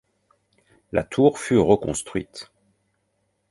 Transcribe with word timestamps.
La 0.91 1.03
tour 1.03 1.37
fut 1.37 1.59
reconstruite. 1.59 2.49